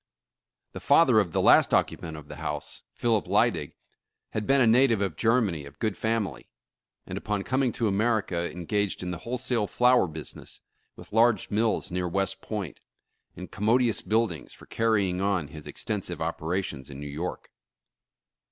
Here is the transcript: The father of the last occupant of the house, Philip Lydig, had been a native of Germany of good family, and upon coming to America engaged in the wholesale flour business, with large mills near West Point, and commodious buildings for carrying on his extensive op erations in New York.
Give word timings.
The 0.71 0.79
father 0.79 1.19
of 1.19 1.31
the 1.31 1.43
last 1.43 1.75
occupant 1.75 2.17
of 2.17 2.27
the 2.27 2.37
house, 2.37 2.81
Philip 2.95 3.27
Lydig, 3.27 3.73
had 4.31 4.47
been 4.47 4.59
a 4.59 4.65
native 4.65 4.99
of 4.99 5.15
Germany 5.15 5.63
of 5.63 5.77
good 5.77 5.95
family, 5.95 6.49
and 7.05 7.19
upon 7.19 7.43
coming 7.43 7.71
to 7.73 7.87
America 7.87 8.51
engaged 8.51 9.03
in 9.03 9.11
the 9.11 9.19
wholesale 9.19 9.67
flour 9.67 10.07
business, 10.07 10.59
with 10.95 11.13
large 11.13 11.51
mills 11.51 11.91
near 11.91 12.07
West 12.07 12.41
Point, 12.41 12.79
and 13.35 13.51
commodious 13.51 14.01
buildings 14.01 14.53
for 14.53 14.65
carrying 14.65 15.21
on 15.21 15.49
his 15.49 15.67
extensive 15.67 16.19
op 16.19 16.39
erations 16.39 16.89
in 16.89 16.99
New 16.99 17.05
York. 17.05 17.51